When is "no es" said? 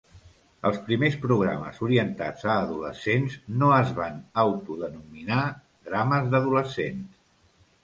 3.61-3.93